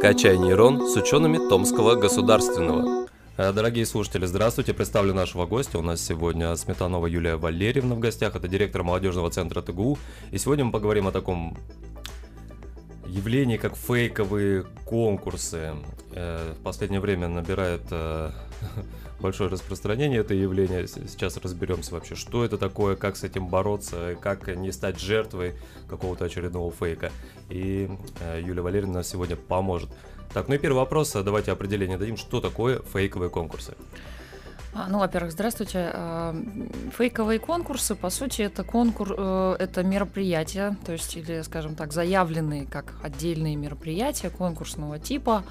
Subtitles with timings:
[0.00, 3.06] «Качай нейрон» с учеными Томского государственного.
[3.36, 4.72] Э, дорогие слушатели, здравствуйте.
[4.72, 5.78] Представлю нашего гостя.
[5.78, 8.34] У нас сегодня Сметанова Юлия Валерьевна в гостях.
[8.34, 9.98] Это директор молодежного центра ТГУ.
[10.30, 11.58] И сегодня мы поговорим о таком
[13.10, 15.74] явлении, как фейковые конкурсы.
[16.12, 18.30] Э, в последнее время набирает э,
[19.20, 20.86] большое распространение это явление.
[20.86, 25.54] Сейчас разберемся вообще, что это такое, как с этим бороться, как не стать жертвой
[25.88, 27.10] какого-то очередного фейка.
[27.48, 29.90] И э, Юлия Валерьевна сегодня поможет.
[30.32, 33.74] Так, ну и первый вопрос, давайте определение дадим, что такое фейковые конкурсы.
[34.72, 35.90] А, ну, во-первых, здравствуйте.
[35.92, 36.34] А,
[36.96, 42.66] фейковые конкурсы, по сути, это конкурс, э, это мероприятия, то есть, или, скажем так, заявленные
[42.66, 45.42] как отдельные мероприятия конкурсного типа,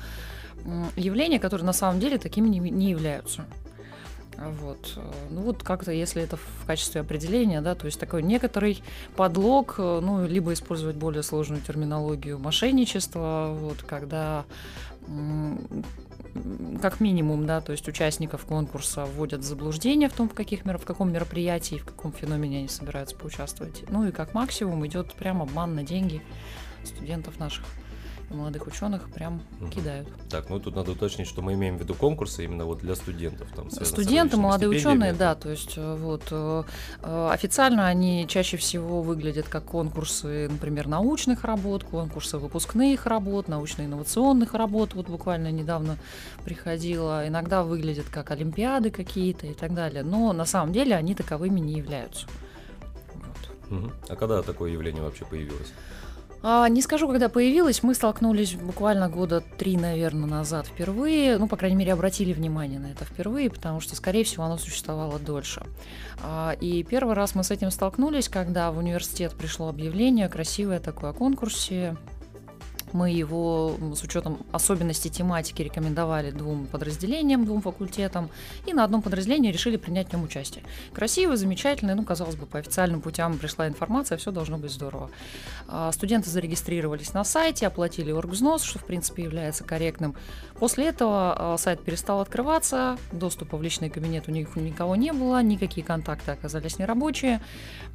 [0.96, 3.46] явления, которые на самом деле такими не, не являются.
[4.38, 4.98] Вот.
[5.32, 8.82] Ну вот как-то, если это в качестве определения, да, то есть такой некоторый
[9.18, 14.46] подлог, э, ну, либо использовать более сложную терминологию мошенничества, вот, когда
[16.82, 20.86] как минимум, да, то есть участников конкурса вводят в заблуждение в том, в, каких, в
[20.86, 23.84] каком мероприятии, в каком феномене они собираются поучаствовать.
[23.90, 26.22] Ну и как максимум идет прям обман на деньги
[26.84, 27.66] студентов наших
[28.36, 29.70] молодых ученых прям угу.
[29.70, 30.08] кидают.
[30.30, 33.48] Так, ну тут надо уточнить, что мы имеем в виду конкурсы именно вот для студентов.
[33.56, 36.64] Там, Студенты, молодые ученые, да, то есть э, вот э,
[37.02, 44.54] э, официально они чаще всего выглядят как конкурсы, например, научных работ, конкурсы выпускных работ, научно-инновационных
[44.54, 45.98] работ, вот буквально недавно
[46.44, 51.60] приходила, иногда выглядят как олимпиады какие-то и так далее, но на самом деле они таковыми
[51.60, 52.28] не являются.
[53.14, 53.78] Вот.
[53.80, 53.92] Угу.
[54.10, 55.74] А когда такое явление вообще появилось?
[56.42, 61.38] А, не скажу, когда появилась, мы столкнулись буквально года три, наверное, назад впервые.
[61.38, 65.20] Ну, по крайней мере, обратили внимание на это впервые, потому что, скорее всего, оно существовало
[65.20, 65.66] дольше.
[66.24, 71.12] А, и первый раз мы с этим столкнулись, когда в университет пришло объявление красивое такое
[71.12, 71.98] о конкурсе
[72.94, 78.30] мы его с учетом особенностей тематики рекомендовали двум подразделениям, двум факультетам,
[78.66, 80.64] и на одном подразделении решили принять в нем участие.
[80.94, 85.10] Красиво, замечательно, ну, казалось бы, по официальным путям пришла информация, все должно быть здорово.
[85.68, 90.16] А, студенты зарегистрировались на сайте, оплатили оргвзнос, что, в принципе, является корректным.
[90.60, 95.42] После этого а, сайт перестал открываться, доступа в личный кабинет у них никого не было,
[95.42, 97.42] никакие контакты оказались нерабочие.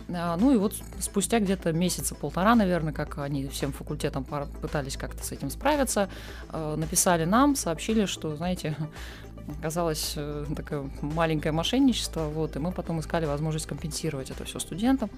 [0.08, 4.24] А, ну и вот спустя где-то месяца полтора, наверное, как они всем факультетам
[4.60, 6.08] пытались пытались как-то с этим справиться,
[6.52, 8.76] э, написали нам, сообщили, что, знаете,
[9.58, 15.10] оказалось э, такое маленькое мошенничество, вот, и мы потом искали возможность компенсировать это все студентам.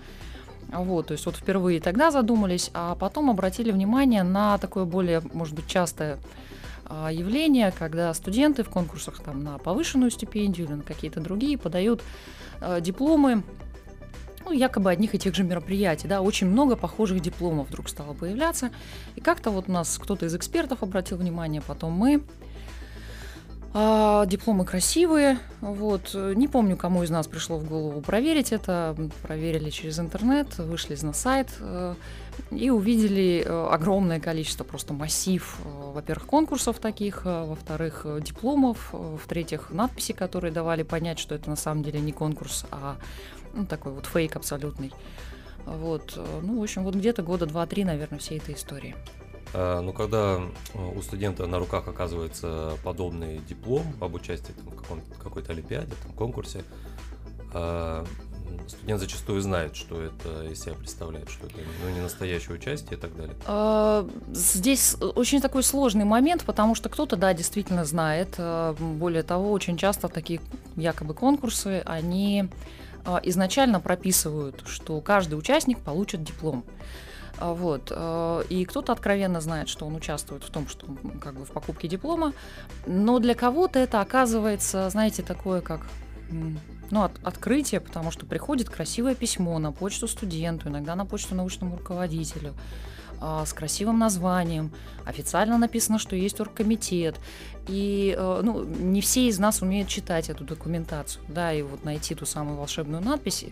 [0.69, 5.55] Вот, то есть вот впервые тогда задумались, а потом обратили внимание на такое более, может
[5.55, 6.19] быть, частое
[6.89, 12.03] а, явление, когда студенты в конкурсах там, на повышенную стипендию или на какие-то другие подают
[12.61, 13.43] э, дипломы
[14.47, 18.71] ну, якобы одних и тех же мероприятий, да, очень много похожих дипломов вдруг стало появляться,
[19.17, 22.23] и как-то вот у нас кто-то из экспертов обратил внимание, потом мы,
[23.75, 29.69] а, дипломы красивые, вот, не помню, кому из нас пришло в голову проверить это, проверили
[29.71, 31.95] через интернет, вышли на сайт э,
[32.53, 40.13] и увидели э, огромное количество, просто массив, э, во-первых, конкурсов таких, во-вторых, дипломов, в-третьих, надписи,
[40.13, 42.97] которые давали понять, что это на самом деле не конкурс, а
[43.57, 44.93] ну, такой вот фейк абсолютный.
[45.65, 48.95] Вот, э, ну, в общем, вот где-то года два-три, наверное, всей этой истории.
[49.53, 50.41] А, ну, когда
[50.75, 56.13] э, у студента на руках оказывается подобный диплом об участии там, в какой-то олимпиаде, там,
[56.13, 56.63] конкурсе,
[57.53, 58.05] а,
[58.69, 63.01] студент зачастую знает, что это из себя представляет, что это ну, не настоящее участие и
[63.01, 63.35] так далее.
[63.47, 68.35] А, здесь очень такой сложный момент, потому что кто-то, да, действительно знает.
[68.39, 70.41] Э, более того, очень часто такие
[70.77, 72.49] якобы конкурсы, они
[73.25, 76.65] изначально прописывают, что каждый участник получит диплом.
[77.39, 77.93] А, вот.
[77.95, 80.87] А, и кто-то откровенно знает, что он участвует в том, что
[81.21, 82.33] как бы в покупке диплома,
[82.87, 85.87] но для кого-то это оказывается, знаете, такое как
[86.91, 91.77] ну, от, открытие, потому что приходит красивое письмо на почту студенту, иногда на почту научному
[91.77, 92.57] руководителю а,
[93.21, 94.73] с красивым названием.
[95.05, 97.19] Официально написано, что есть оргкомитет.
[97.69, 102.15] И э, ну, не все из нас умеют читать эту документацию, да, и вот найти
[102.15, 103.47] ту самую волшебную надпись,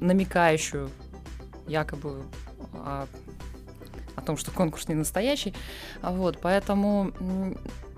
[0.00, 0.90] намекающую
[1.66, 2.22] якобы
[2.74, 3.06] о,
[4.16, 5.54] о том, что конкурс не настоящий.
[6.02, 7.12] Вот, поэтому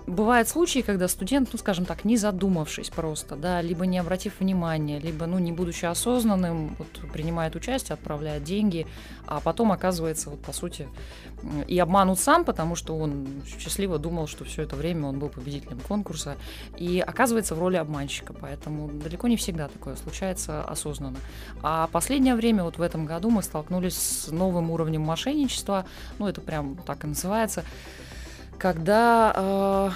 [0.06, 4.98] бывают случаи, когда студент, ну, скажем так, не задумавшись просто, да, либо не обратив внимания,
[4.98, 8.86] либо, ну, не будучи осознанным, вот, принимает участие, отправляет деньги,
[9.26, 10.88] а потом оказывается, вот, по сути,
[11.66, 13.26] и обманут сам, потому что он
[13.58, 16.36] счастливо думал, что все это время он был победителем конкурса,
[16.76, 21.18] и оказывается в роли обманщика, поэтому далеко не всегда такое случается осознанно.
[21.62, 25.86] А последнее время, вот в этом году мы столкнулись с новым уровнем мошенничества,
[26.18, 27.64] ну, это прям так и называется,
[28.60, 29.90] когда э,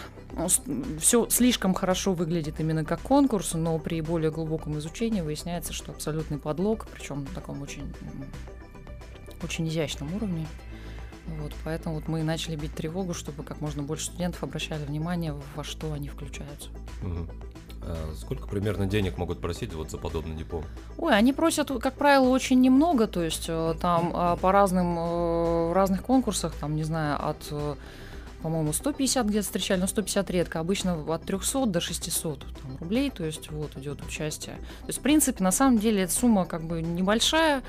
[0.99, 6.39] все слишком хорошо выглядит именно как конкурс, но при более глубоком изучении выясняется, что абсолютный
[6.39, 7.95] подлог, причем на таком очень,
[9.43, 10.47] очень изящном уровне.
[11.27, 15.65] Вот, поэтому вот мы начали бить тревогу, чтобы как можно больше студентов обращали внимание, во
[15.65, 16.71] что они включаются.
[17.03, 17.29] Угу.
[17.87, 20.65] А сколько примерно денег могут просить вот за подобный диплом?
[20.97, 25.73] Ой, они просят, как правило, очень немного, то есть э, там а, по разным э,
[25.75, 27.75] разных конкурсах, там, не знаю, от э,
[28.45, 30.61] по-моему, 150 где-то встречали, но 150 редко.
[30.61, 34.57] Обычно от 300 до 600 там, рублей, то есть вот идет участие.
[34.57, 37.63] То есть, в принципе, на самом деле эта сумма как бы небольшая,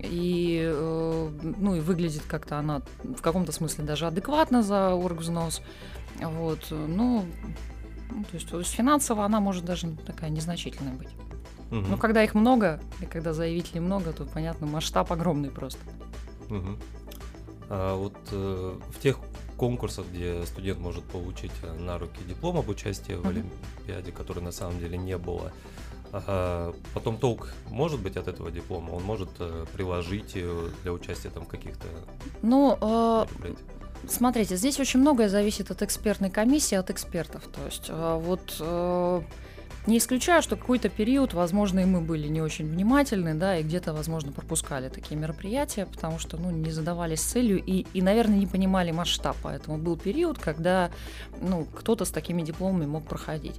[0.00, 5.62] и, э, ну, и выглядит как-то она в каком-то смысле даже адекватно за оргвзнос.
[6.20, 7.24] Вот, ну,
[8.10, 11.10] ну, то, есть, то есть финансово она может даже такая незначительная быть.
[11.70, 11.90] Угу.
[11.90, 15.78] Но когда их много, и когда заявителей много, то, понятно, масштаб огромный просто.
[16.50, 16.78] Угу.
[17.70, 19.20] А вот э, в тех
[19.58, 24.52] конкурсах, где студент может получить э, на руки диплом об участии в Олимпиаде, который на
[24.52, 25.52] самом деле не было.
[26.94, 28.92] Потом толк может быть от этого диплома?
[28.92, 30.32] Он может э, приложить
[30.82, 31.86] для участия там в каких-то
[32.40, 33.26] ну, э,
[34.06, 37.42] Смотрите, здесь очень многое зависит от экспертной комиссии, от экспертов.
[37.48, 38.54] То есть вот
[39.86, 43.94] не исключаю, что какой-то период, возможно, и мы были не очень внимательны, да, и где-то,
[43.94, 48.90] возможно, пропускали такие мероприятия, потому что, ну, не задавались целью и, и, наверное, не понимали
[48.90, 49.36] масштаб.
[49.42, 50.90] Поэтому был период, когда,
[51.40, 53.56] ну, кто-то с такими дипломами мог проходить.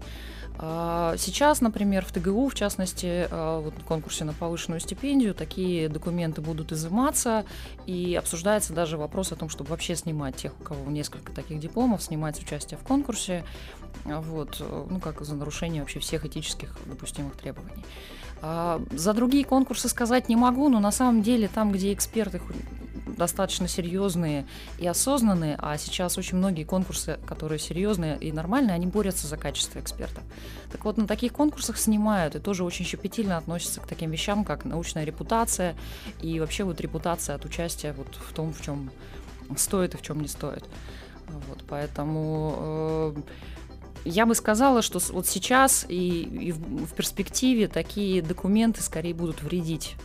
[0.57, 5.87] А, сейчас, например, в ТГУ, в частности, а, вот в конкурсе на повышенную стипендию, такие
[5.87, 7.45] документы будут изыматься,
[7.85, 12.03] и обсуждается даже вопрос о том, чтобы вообще снимать тех, у кого несколько таких дипломов,
[12.03, 13.45] снимать участие в конкурсе,
[14.05, 17.83] а, вот, ну, как за нарушение вообще всех этических допустимых требований.
[18.41, 22.39] За другие конкурсы сказать не могу, но на самом деле там, где эксперты
[23.19, 24.47] достаточно серьезные
[24.79, 29.79] и осознанные, а сейчас очень многие конкурсы, которые серьезные и нормальные, они борются за качество
[29.79, 30.23] экспертов.
[30.71, 34.65] Так вот, на таких конкурсах снимают и тоже очень щепетильно относятся к таким вещам, как
[34.65, 35.75] научная репутация
[36.21, 38.89] и вообще вот репутация от участия вот в том, в чем
[39.57, 40.63] стоит и в чем не стоит.
[41.27, 43.21] Вот, поэтому э,
[44.05, 49.43] я бы сказала, что вот сейчас и, и в, в перспективе такие документы скорее будут
[49.43, 49.95] вредить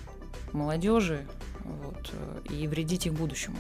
[0.53, 1.27] молодежи,
[1.65, 3.57] вот, э, и вредить их будущему.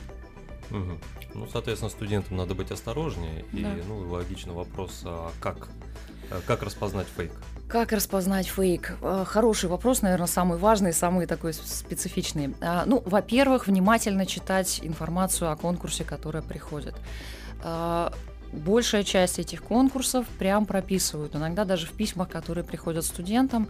[0.71, 0.99] Угу.
[1.35, 3.45] Ну, соответственно, студентам надо быть осторожнее.
[3.53, 3.59] Да.
[3.59, 5.69] И, ну, логично вопрос, а как,
[6.31, 7.33] э, как распознать фейк?
[7.69, 8.97] Как распознать фейк?
[9.03, 12.55] Э, хороший вопрос, наверное, самый важный, самый такой специфичный.
[12.61, 16.95] А, ну, во-первых, внимательно читать информацию о конкурсе, которая приходит
[17.63, 18.13] а,
[18.55, 21.35] большая часть этих конкурсов прям прописывают.
[21.35, 23.69] Иногда даже в письмах, которые приходят студентам,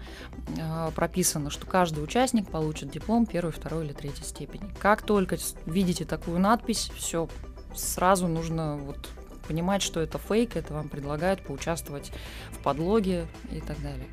[0.57, 4.73] э, прописано, что каждый участник получит диплом первой, второй или третьей степени.
[4.79, 7.29] Как только видите такую надпись, все
[7.75, 9.09] сразу нужно вот
[9.49, 12.13] понимать, что это фейк, это вам предлагают поучаствовать
[12.53, 14.07] в подлоге и так далее.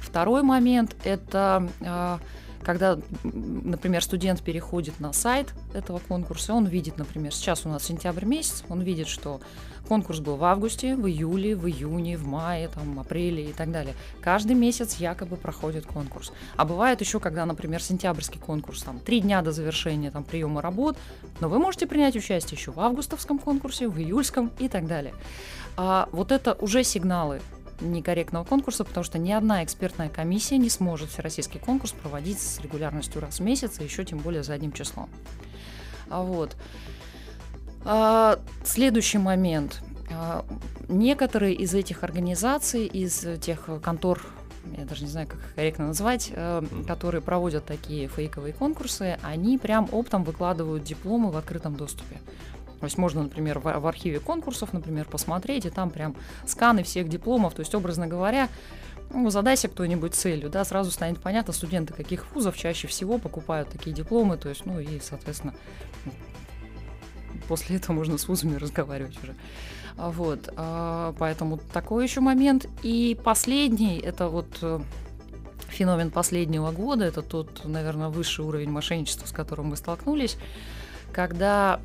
[0.00, 2.18] Второй момент– это э,
[2.62, 8.24] когда, например, студент переходит на сайт этого конкурса, он видит, например, сейчас у нас сентябрь
[8.24, 9.40] месяц, он видит, что
[9.86, 13.94] конкурс был в августе, в июле, в июне, в мае, там, апреле и так далее.
[14.20, 16.32] Каждый месяц якобы проходит конкурс.
[16.56, 20.96] А бывает еще, когда, например, сентябрьский конкурс, там, три дня до завершения там, приема работ,
[21.40, 25.14] но вы можете принять участие еще в августовском конкурсе, в июльском и так далее.
[25.76, 27.40] А вот это уже сигналы
[27.80, 33.20] некорректного конкурса, потому что ни одна экспертная комиссия не сможет всероссийский конкурс проводить с регулярностью
[33.20, 35.08] раз в месяц, и еще тем более задним числом.
[36.08, 36.56] А вот.
[37.84, 39.82] А, следующий момент.
[40.10, 40.44] А,
[40.88, 44.20] некоторые из этих организаций, из тех контор,
[44.76, 49.58] я даже не знаю, как их корректно назвать, э, которые проводят такие фейковые конкурсы, они
[49.58, 52.20] прям оптом выкладывают дипломы в открытом доступе.
[52.80, 56.14] То есть можно, например, в, в архиве конкурсов, например, посмотреть, и там прям
[56.46, 57.54] сканы всех дипломов.
[57.54, 58.48] То есть, образно говоря,
[59.10, 63.94] ну, задайся кто-нибудь целью, да, сразу станет понятно, студенты каких вузов чаще всего покупают такие
[63.94, 65.54] дипломы, то есть, ну, и, соответственно,
[67.48, 69.34] после этого можно с вузами разговаривать уже.
[69.96, 72.66] Вот, а, поэтому такой еще момент.
[72.82, 74.80] И последний, это вот э,
[75.68, 80.36] феномен последнего года, это тот, наверное, высший уровень мошенничества, с которым мы столкнулись
[81.16, 81.80] когда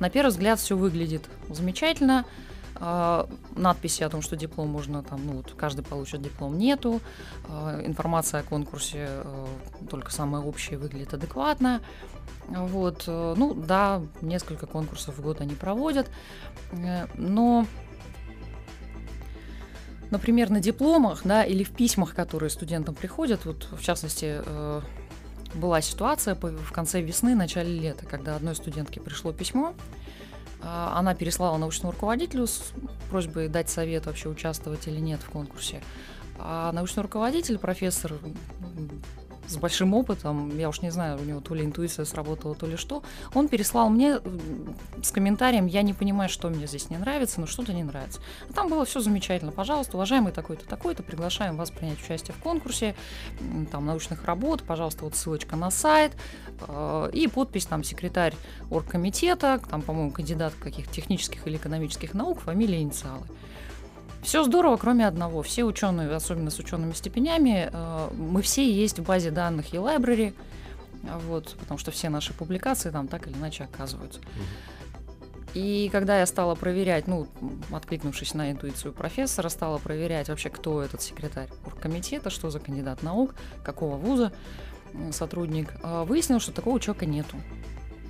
[0.00, 2.24] на первый взгляд все выглядит замечательно,
[2.76, 7.00] а, надписи о том, что диплом можно там, ну вот каждый получит диплом, нету.
[7.50, 9.46] А, информация о конкурсе э,
[9.90, 11.82] только самая общая выглядит адекватно.
[12.48, 16.10] Вот, э, ну да, несколько конкурсов в год они проводят,
[16.72, 17.66] э, но
[20.10, 24.40] например, на дипломах, да, или в письмах, которые студентам приходят, вот в частности,
[25.56, 29.74] была ситуация в конце весны, начале лета, когда одной студентке пришло письмо,
[30.62, 32.72] А, она переслала научному руководителю с
[33.10, 35.82] просьбой дать совет вообще участвовать или нет в конкурсе.
[36.38, 38.14] А научный руководитель, профессор
[39.48, 42.76] с большим опытом, я уж не знаю, у него то ли интуиция сработала, то ли
[42.76, 43.02] что,
[43.34, 44.18] он переслал мне
[45.02, 48.20] с комментарием, я не понимаю, что мне здесь не нравится, но что-то не нравится.
[48.48, 49.52] А там было все замечательно.
[49.52, 52.94] Пожалуйста, уважаемый такой-то, такой-то, приглашаем вас принять участие в конкурсе
[53.70, 56.12] там, научных работ, пожалуйста, вот ссылочка на сайт
[56.68, 58.34] э, и подпись там секретарь
[58.70, 63.26] оргкомитета, там, по-моему, кандидат каких-то технических или экономических наук, фамилия, инициалы.
[64.26, 65.40] Все здорово, кроме одного.
[65.44, 70.34] Все ученые, особенно с учеными степенями, э, мы все есть в базе данных и library,
[71.28, 74.18] вот, потому что все наши публикации там так или иначе оказываются.
[75.54, 77.28] И когда я стала проверять, ну,
[77.70, 83.36] откликнувшись на интуицию профессора, стала проверять вообще, кто этот секретарь оргкомитета, что за кандидат наук,
[83.62, 84.32] какого вуза
[85.12, 87.36] сотрудник, э, выяснилось, что такого человека нету.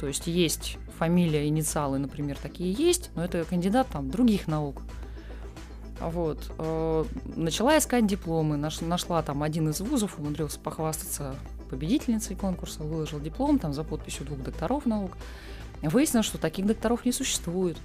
[0.01, 4.81] То есть есть фамилия, инициалы, например, такие есть, но это кандидат там других наук.
[6.01, 6.39] Вот.
[6.59, 7.05] Э,
[7.37, 11.35] начала искать дипломы, наш, нашла там один из вузов, умудрился похвастаться
[11.71, 15.13] победительницей конкурса, выложил диплом там за подписью двух докторов наук.
[15.83, 17.77] Выяснилось, что таких докторов не существует.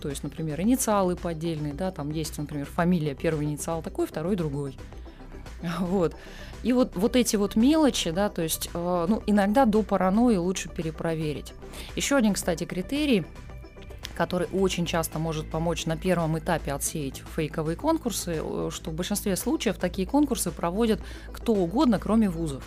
[0.00, 4.76] То есть, например, инициалы поддельные, да, там есть, например, фамилия, первый инициал такой, второй другой.
[5.80, 6.14] Вот.
[6.62, 10.68] И вот, вот эти вот мелочи, да, то есть, э, ну, иногда до паранойи лучше
[10.68, 11.52] перепроверить.
[11.96, 13.24] Еще один, кстати, критерий–
[14.14, 19.36] который очень часто может помочь на первом этапе отсеять фейковые конкурсы, э, что в большинстве
[19.36, 21.00] случаев такие конкурсы проводят
[21.32, 22.64] кто угодно, кроме вузов.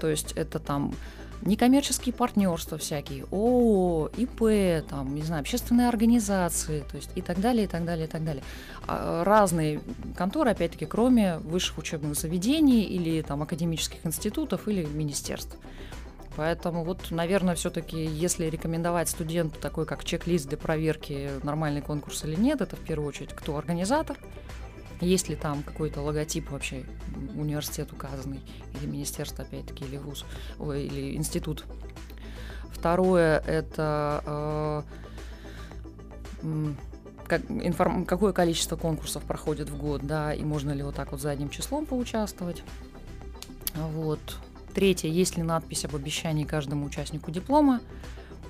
[0.00, 0.94] То есть это там
[1.42, 7.64] некоммерческие партнерства всякие, ООО, ИП, там, не знаю, общественные организации, то есть и так далее,
[7.64, 8.42] и так далее, и так далее.
[8.86, 9.80] А, разные
[10.16, 15.56] конторы, опять-таки, кроме высших учебных заведений или там академических институтов или министерств.
[16.36, 22.36] Поэтому вот, наверное, все-таки, если рекомендовать студенту такой, как чек-лист для проверки, нормальный конкурс или
[22.36, 24.16] нет, это в первую очередь кто организатор,
[25.00, 26.84] есть ли там какой-то логотип вообще
[27.34, 28.40] университет указанный,
[28.74, 30.24] или министерство, опять-таки, или вуз,
[30.58, 31.64] ой, или институт.
[32.70, 34.84] Второе– это
[36.42, 36.72] э,
[37.26, 41.20] как, информ, какое количество конкурсов проходит в год, да, и можно ли вот так вот
[41.20, 42.62] задним числом поучаствовать.
[43.74, 44.20] Вот.
[44.74, 47.80] Третье, есть ли надпись об обещании каждому участнику диплома.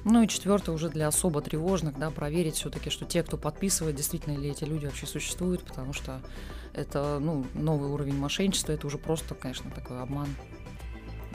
[0.05, 4.37] Ну и четвертое, уже для особо тревожных, да, проверить все-таки, что те, кто подписывает, действительно
[4.39, 6.23] ли эти люди вообще существуют, потому что
[6.73, 10.29] это, ну, новый уровень мошенничества, это уже просто, конечно, такой обман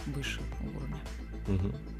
[0.07, 0.97] высшего уровня.
[1.47, 1.94] Угу.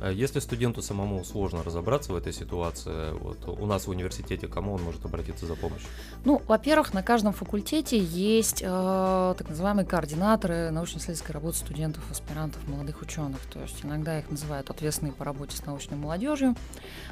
[0.00, 4.74] А если студенту самому сложно разобраться в этой ситуации, вот у нас в университете кому
[4.74, 5.88] он может обратиться за помощью?
[6.24, 13.02] Ну, во-первых, на каждом факультете есть э, так называемые координаторы научно-исследовательской работы студентов, аспирантов, молодых
[13.02, 13.38] ученых.
[13.52, 16.54] То есть иногда их называют ответственные по работе с научной молодежью.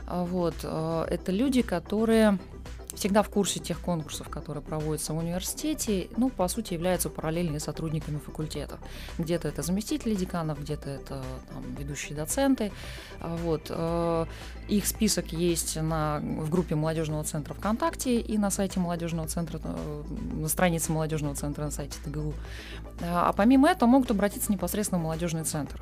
[0.07, 2.39] А вот, э, это люди, которые
[2.95, 8.19] всегда в курсе тех конкурсов, которые проводятся в университете, ну, по сути, являются параллельными сотрудниками
[8.19, 8.79] факультетов.
[9.19, 12.73] Где-то это заместители деканов, где-то это там, ведущие доценты.
[13.21, 13.67] А вот.
[13.69, 14.27] Э,
[14.69, 20.03] их список есть на, в группе молодежного центра ВКонтакте и на сайте молодежного центра, э,
[20.35, 22.33] на странице молодежного центра на сайте ТГУ.
[23.03, 25.81] А, а помимо этого могут обратиться непосредственно в молодежный центр.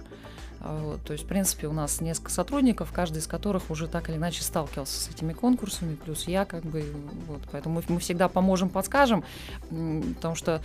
[0.60, 4.16] А, то есть, в принципе, у нас несколько сотрудников, каждый из которых уже так или
[4.16, 6.84] иначе сталкивался с этими конкурсами, плюс я как бы,
[7.26, 9.24] вот, поэтому мы, мы всегда поможем, подскажем,
[9.70, 10.60] потому что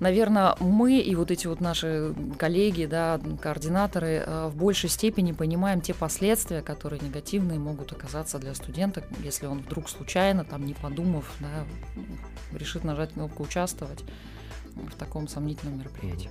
[0.00, 5.80] наверное, мы и вот эти вот наши коллеги, да, координаторы э, в большей степени понимаем
[5.80, 11.30] те последствия, которые негативные могут оказаться для студента, если он вдруг случайно, там, не подумав,
[11.40, 11.66] да,
[12.58, 14.02] решит нажать кнопку «Участвовать»
[14.74, 16.30] в таком сомнительном мероприятии.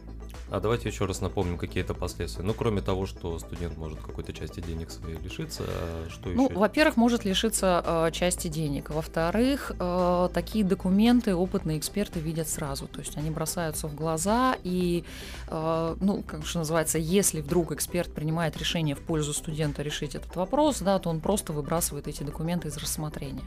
[0.52, 2.44] А давайте еще раз напомним какие-то последствия.
[2.44, 6.56] Ну, кроме того, что студент может какой-то части денег своей лишиться, а что ну, еще?
[6.56, 8.90] во-первых, может лишиться э, части денег.
[8.90, 12.88] Во-вторых, э, такие документы опытные эксперты видят сразу.
[12.88, 15.04] То есть они бросаются в глаза, и,
[15.48, 20.36] э, ну, как что называется, если вдруг эксперт принимает решение в пользу студента решить этот
[20.36, 23.44] вопрос, да, то он просто выбрасывает эти документы из рассмотрения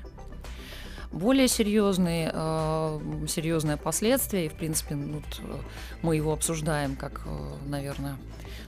[1.12, 5.56] более серьезные, э, серьезные последствия, и, в принципе, ну, вот, э,
[6.02, 8.16] мы его обсуждаем как, э, наверное,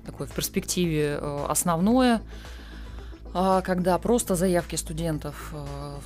[0.04, 2.22] такое в перспективе э, основное,
[3.34, 5.54] э, когда просто заявки студентов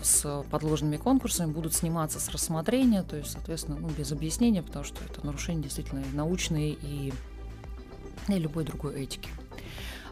[0.03, 5.05] с подложными конкурсами будут сниматься с рассмотрения, то есть, соответственно, ну, без объяснения, потому что
[5.05, 7.13] это нарушение действительно научной и,
[8.29, 9.29] и любой другой этики.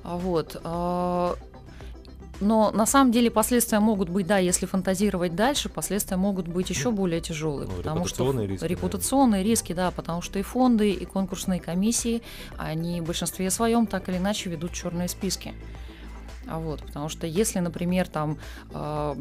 [0.03, 0.61] Вот.
[2.41, 6.91] Но на самом деле последствия могут быть, да, если фантазировать дальше, последствия могут быть еще
[6.91, 7.69] более тяжелые.
[7.69, 8.65] Ну, потому репутационные что риски.
[8.65, 9.49] Репутационные да.
[9.49, 12.23] риски, да, потому что и фонды, и конкурсные комиссии,
[12.59, 15.55] они в большинстве своем так или иначе ведут черные списки.
[16.49, 18.39] А вот, потому что если, например, там,
[18.73, 19.15] э,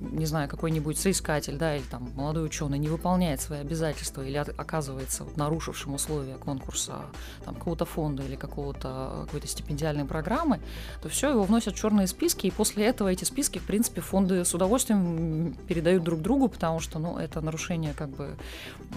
[0.00, 4.48] не знаю, какой-нибудь соискатель, да, или там молодой ученый не выполняет свои обязательства или от,
[4.48, 7.02] оказывается вот, нарушившим условия конкурса
[7.44, 10.60] там, какого-то фонда или какого-то какой-то стипендиальной программы,
[11.02, 14.44] то все его вносят в черные списки, и после этого эти списки, в принципе, фонды
[14.44, 18.36] с удовольствием передают друг другу, потому что, ну, это нарушение как бы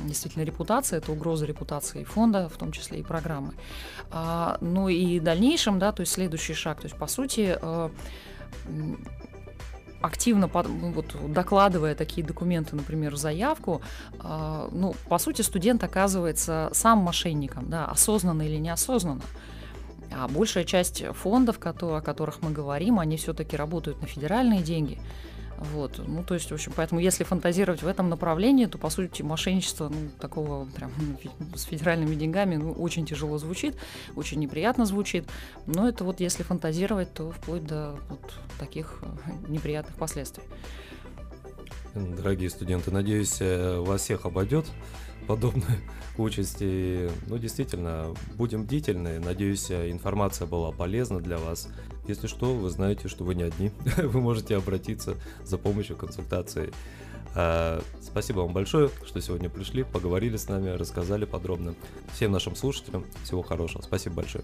[0.06, 3.54] действительно репутации, это угроза репутации фонда, в том числе и программы.
[4.12, 7.90] А, ну и в дальнейшем, да, то есть следующий шаг, то есть по сути э,
[10.02, 13.82] активно ну, вот, докладывая такие документы, например, в заявку,
[14.20, 19.24] э, ну, по сути, студент оказывается сам мошенником, да, осознанно или неосознанно.
[20.16, 25.00] А большая часть фондов, о которых мы говорим, они все-таки работают на федеральные деньги.
[25.72, 29.22] Вот, ну, то есть, в общем, поэтому если фантазировать в этом направлении, то, по сути,
[29.22, 30.92] мошенничество, ну, такого прям
[31.40, 33.76] ну, с федеральными деньгами, ну, очень тяжело звучит,
[34.16, 35.26] очень неприятно звучит,
[35.66, 38.20] но это вот если фантазировать, то вплоть до вот
[38.60, 40.44] таких э, неприятных последствий.
[41.96, 44.66] Дорогие студенты, надеюсь, э, вас всех обойдет
[45.28, 45.80] подобная
[46.18, 46.58] участь.
[46.60, 49.20] И, ну, действительно, будем бдительны.
[49.20, 51.70] Надеюсь, информация была полезна для вас.
[52.08, 53.72] Если что, вы знаете, что вы не одни.
[53.98, 56.72] вы можете обратиться за помощью, консультацией.
[57.36, 61.76] А, спасибо вам большое, что сегодня пришли, поговорили с нами, рассказали подробно.
[62.14, 63.82] Всем нашим слушателям всего хорошего.
[63.82, 64.44] Спасибо большое.